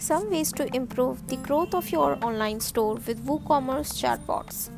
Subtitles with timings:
[0.00, 4.70] some ways to improve the growth of your online store with WooCommerce chatbots.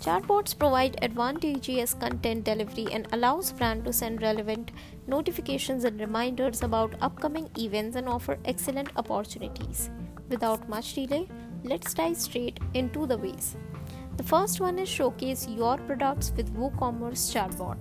[0.00, 4.72] Chatbots provide advantageous content delivery and allows brand to send relevant
[5.06, 9.90] notifications and reminders about upcoming events and offer excellent opportunities.
[10.28, 11.28] Without much delay,
[11.62, 13.56] let's dive straight into the ways.
[14.16, 17.78] The first one is showcase your products with WooCommerce chatbot.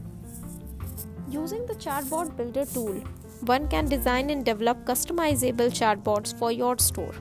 [1.28, 3.04] Using the chatbot builder tool,
[3.44, 7.14] one can design and develop customizable chatbots for your store,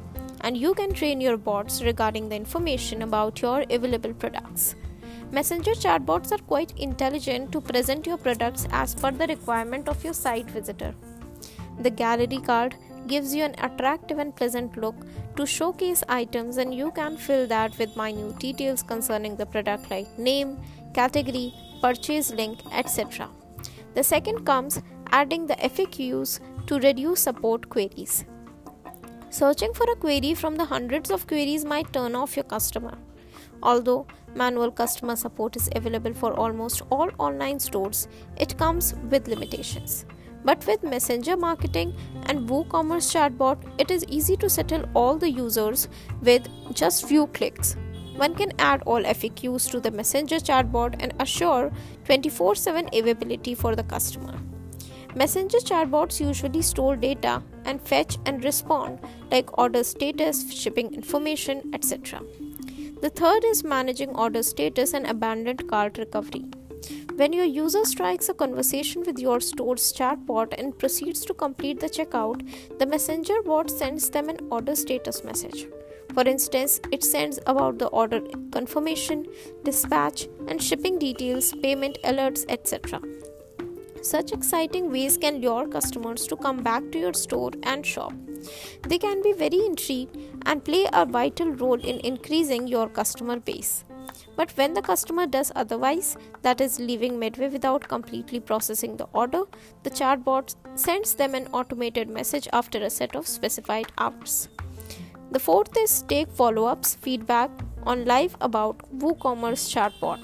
[0.42, 4.74] and you can train your bots regarding the information about your available products.
[5.32, 10.12] Messenger chatbots are quite intelligent to present your products as per the requirement of your
[10.12, 10.94] site visitor.
[11.80, 14.94] The gallery card gives you an attractive and pleasant look
[15.36, 20.18] to showcase items, and you can fill that with minute details concerning the product like
[20.18, 20.58] name,
[20.94, 23.28] category, purchase link, etc.
[23.94, 28.24] The second comes adding the FAQs to reduce support queries.
[29.30, 32.98] Searching for a query from the hundreds of queries might turn off your customer.
[33.62, 40.06] Although manual customer support is available for almost all online stores, it comes with limitations.
[40.44, 41.94] But with Messenger marketing
[42.24, 45.88] and WooCommerce chatbot, it is easy to settle all the users
[46.22, 47.76] with just few clicks.
[48.16, 51.70] One can add all FAQs to the Messenger chatbot and assure
[52.04, 54.39] 24 7 availability for the customer.
[55.16, 62.20] Messenger chatbots usually store data and fetch and respond, like order status, shipping information, etc.
[63.02, 66.44] The third is managing order status and abandoned cart recovery.
[67.16, 71.88] When your user strikes a conversation with your store's chatbot and proceeds to complete the
[71.88, 75.66] checkout, the messenger bot sends them an order status message.
[76.14, 78.20] For instance, it sends about the order
[78.52, 79.26] confirmation,
[79.64, 83.00] dispatch, and shipping details, payment alerts, etc.
[84.02, 88.12] Such exciting ways can lure customers to come back to your store and shop.
[88.88, 90.16] They can be very intrigued
[90.46, 93.84] and play a vital role in increasing your customer base.
[94.36, 99.42] But when the customer does otherwise, that is, leaving midway without completely processing the order,
[99.82, 104.48] the chatbot sends them an automated message after a set of specified hours.
[105.30, 107.50] The fourth is take follow ups feedback
[107.84, 110.20] on live about WooCommerce chatbot.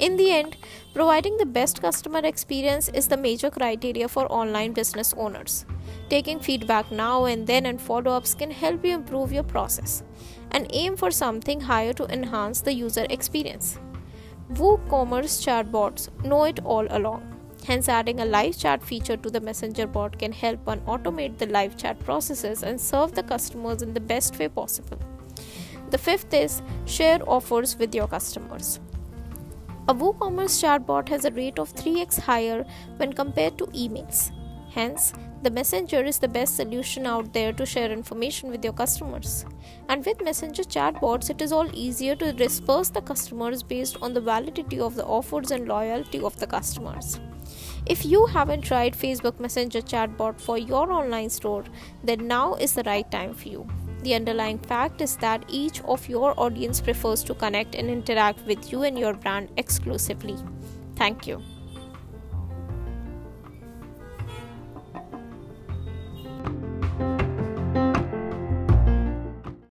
[0.00, 0.56] In the end,
[0.94, 5.66] providing the best customer experience is the major criteria for online business owners.
[6.08, 10.02] Taking feedback now and then and follow ups can help you improve your process
[10.52, 13.78] and aim for something higher to enhance the user experience.
[14.54, 17.26] WooCommerce chatbots know it all along.
[17.66, 21.46] Hence, adding a live chat feature to the Messenger bot can help one automate the
[21.46, 24.98] live chat processes and serve the customers in the best way possible.
[25.90, 28.80] The fifth is share offers with your customers.
[29.90, 32.64] A WooCommerce chatbot has a rate of 3x higher
[32.98, 34.30] when compared to emails.
[34.72, 35.12] Hence,
[35.42, 39.44] the Messenger is the best solution out there to share information with your customers.
[39.88, 44.20] And with Messenger chatbots, it is all easier to disperse the customers based on the
[44.20, 47.18] validity of the offers and loyalty of the customers.
[47.84, 51.64] If you haven't tried Facebook Messenger chatbot for your online store,
[52.04, 53.68] then now is the right time for you.
[54.02, 58.72] The underlying fact is that each of your audience prefers to connect and interact with
[58.72, 60.36] you and your brand exclusively.
[60.96, 61.42] Thank you.